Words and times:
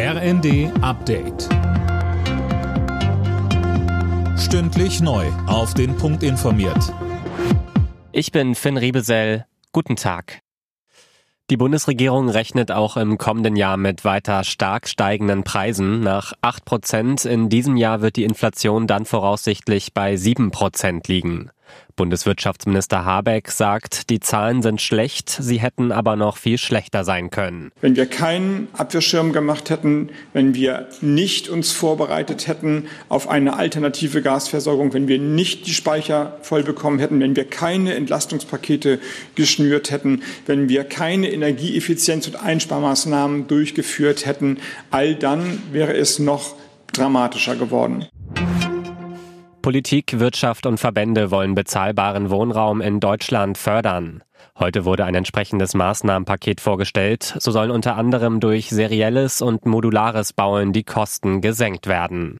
RND 0.00 0.70
Update. 0.80 1.48
Stündlich 4.38 5.00
neu. 5.00 5.26
Auf 5.48 5.74
den 5.74 5.96
Punkt 5.96 6.22
informiert. 6.22 6.94
Ich 8.12 8.30
bin 8.30 8.54
Finn 8.54 8.76
Riebesell. 8.76 9.46
Guten 9.72 9.96
Tag. 9.96 10.42
Die 11.50 11.56
Bundesregierung 11.56 12.28
rechnet 12.28 12.70
auch 12.70 12.96
im 12.96 13.18
kommenden 13.18 13.56
Jahr 13.56 13.76
mit 13.76 14.04
weiter 14.04 14.44
stark 14.44 14.86
steigenden 14.86 15.42
Preisen. 15.42 15.98
Nach 15.98 16.32
8 16.42 16.64
Prozent 16.64 17.24
in 17.24 17.48
diesem 17.48 17.76
Jahr 17.76 18.00
wird 18.00 18.14
die 18.14 18.24
Inflation 18.24 18.86
dann 18.86 19.04
voraussichtlich 19.04 19.94
bei 19.94 20.14
7 20.14 20.52
Prozent 20.52 21.08
liegen. 21.08 21.50
Bundeswirtschaftsminister 21.96 23.04
Habeck 23.04 23.50
sagt, 23.50 24.08
die 24.08 24.20
Zahlen 24.20 24.62
sind 24.62 24.80
schlecht, 24.80 25.28
sie 25.28 25.60
hätten 25.60 25.90
aber 25.90 26.16
noch 26.16 26.36
viel 26.36 26.56
schlechter 26.56 27.04
sein 27.04 27.30
können. 27.30 27.72
Wenn 27.80 27.96
wir 27.96 28.06
keinen 28.06 28.68
Abwehrschirm 28.72 29.32
gemacht 29.32 29.68
hätten, 29.70 30.10
wenn 30.32 30.54
wir 30.54 30.88
nicht 31.00 31.48
uns 31.48 31.72
vorbereitet 31.72 32.46
hätten 32.46 32.86
auf 33.08 33.28
eine 33.28 33.56
alternative 33.56 34.22
Gasversorgung, 34.22 34.92
wenn 34.94 35.08
wir 35.08 35.18
nicht 35.18 35.66
die 35.66 35.74
Speicher 35.74 36.38
voll 36.42 36.62
bekommen 36.62 37.00
hätten, 37.00 37.20
wenn 37.20 37.34
wir 37.34 37.44
keine 37.44 37.94
Entlastungspakete 37.94 39.00
geschnürt 39.34 39.90
hätten, 39.90 40.22
wenn 40.46 40.68
wir 40.68 40.84
keine 40.84 41.30
Energieeffizienz 41.32 42.28
und 42.28 42.36
Einsparmaßnahmen 42.36 43.48
durchgeführt 43.48 44.24
hätten, 44.24 44.58
all 44.90 45.14
dann 45.14 45.62
wäre 45.72 45.96
es 45.96 46.18
noch 46.18 46.54
dramatischer 46.92 47.56
geworden. 47.56 48.06
Politik, 49.62 50.18
Wirtschaft 50.18 50.66
und 50.66 50.78
Verbände 50.78 51.30
wollen 51.30 51.54
bezahlbaren 51.54 52.30
Wohnraum 52.30 52.80
in 52.80 53.00
Deutschland 53.00 53.58
fördern. 53.58 54.22
Heute 54.58 54.84
wurde 54.84 55.04
ein 55.04 55.14
entsprechendes 55.14 55.74
Maßnahmenpaket 55.74 56.60
vorgestellt. 56.60 57.36
So 57.38 57.50
sollen 57.50 57.70
unter 57.70 57.96
anderem 57.96 58.40
durch 58.40 58.70
serielles 58.70 59.42
und 59.42 59.66
modulares 59.66 60.32
Bauen 60.32 60.72
die 60.72 60.84
Kosten 60.84 61.40
gesenkt 61.40 61.86
werden. 61.86 62.38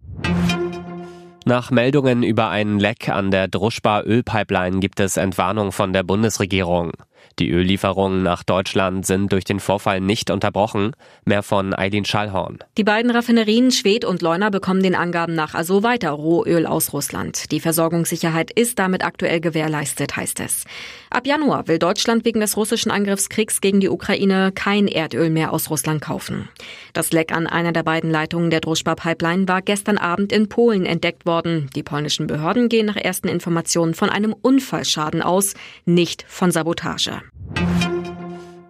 Nach 1.44 1.70
Meldungen 1.70 2.22
über 2.22 2.50
einen 2.50 2.78
Leck 2.78 3.08
an 3.08 3.30
der 3.30 3.48
Druschba 3.48 4.02
Ölpipeline 4.02 4.80
gibt 4.80 5.00
es 5.00 5.16
Entwarnung 5.16 5.72
von 5.72 5.92
der 5.92 6.02
Bundesregierung. 6.02 6.92
Die 7.38 7.50
Öllieferungen 7.50 8.22
nach 8.22 8.42
Deutschland 8.42 9.06
sind 9.06 9.32
durch 9.32 9.44
den 9.44 9.60
Vorfall 9.60 10.00
nicht 10.00 10.30
unterbrochen. 10.30 10.92
Mehr 11.24 11.42
von 11.42 11.72
Eileen 11.72 12.04
Schallhorn. 12.04 12.58
Die 12.76 12.84
beiden 12.84 13.10
Raffinerien 13.10 13.70
Schwedt 13.70 14.04
und 14.04 14.22
Leuna 14.22 14.50
bekommen 14.50 14.82
den 14.82 14.94
Angaben 14.94 15.34
nach 15.34 15.54
also 15.54 15.82
weiter 15.82 16.10
Rohöl 16.10 16.66
aus 16.66 16.92
Russland. 16.92 17.52
Die 17.52 17.60
Versorgungssicherheit 17.60 18.50
ist 18.50 18.78
damit 18.78 19.04
aktuell 19.04 19.40
gewährleistet, 19.40 20.16
heißt 20.16 20.40
es. 20.40 20.64
Ab 21.10 21.26
Januar 21.26 21.68
will 21.68 21.78
Deutschland 21.78 22.24
wegen 22.24 22.40
des 22.40 22.56
russischen 22.56 22.90
Angriffskriegs 22.90 23.60
gegen 23.60 23.80
die 23.80 23.88
Ukraine 23.88 24.52
kein 24.52 24.88
Erdöl 24.88 25.30
mehr 25.30 25.52
aus 25.52 25.70
Russland 25.70 26.00
kaufen. 26.00 26.48
Das 26.92 27.12
Leck 27.12 27.32
an 27.32 27.46
einer 27.46 27.72
der 27.72 27.82
beiden 27.84 28.10
Leitungen 28.10 28.50
der 28.50 28.60
Druschba-Pipeline 28.60 29.46
war 29.46 29.62
gestern 29.62 29.98
Abend 29.98 30.32
in 30.32 30.48
Polen 30.48 30.84
entdeckt 30.84 31.24
worden. 31.24 31.70
Die 31.74 31.82
polnischen 31.82 32.26
Behörden 32.26 32.68
gehen 32.68 32.86
nach 32.86 32.96
ersten 32.96 33.28
Informationen 33.28 33.94
von 33.94 34.10
einem 34.10 34.32
Unfallschaden 34.32 35.22
aus, 35.22 35.54
nicht 35.84 36.24
von 36.28 36.50
Sabotage. 36.50 37.07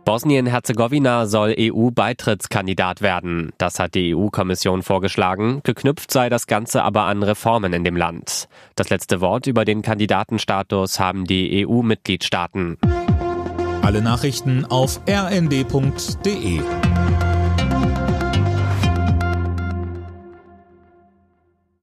Bosnien-Herzegowina 0.08 1.27
soll 1.27 1.55
EU-Beitrittskandidat 1.58 3.03
werden. 3.03 3.53
Das 3.58 3.78
hat 3.78 3.94
die 3.94 4.17
EU-Kommission 4.17 4.83
vorgeschlagen. 4.83 5.61
Geknüpft 5.64 6.11
sei 6.11 6.31
das 6.31 6.47
Ganze 6.47 6.83
aber 6.83 7.03
an 7.03 7.22
Reformen 7.22 7.75
in 7.75 7.84
dem 7.84 7.94
Land. 7.94 8.48
Das 8.75 8.89
letzte 8.89 9.20
Wort 9.20 9.47
über 9.47 9.66
den 9.66 9.83
Kandidatenstatus 9.83 10.98
haben 10.98 11.27
die 11.27 11.66
EU-Mitgliedstaaten. 11.66 12.78
Alle 13.83 14.00
Nachrichten 14.00 14.64
auf 14.64 14.98
rnd.de 15.06 16.62